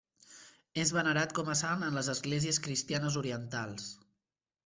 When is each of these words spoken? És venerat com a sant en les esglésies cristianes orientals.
És 0.83 0.93
venerat 0.95 1.35
com 1.39 1.51
a 1.53 1.57
sant 1.59 1.85
en 1.89 1.99
les 1.99 2.09
esglésies 2.15 2.59
cristianes 2.69 3.17
orientals. 3.23 3.93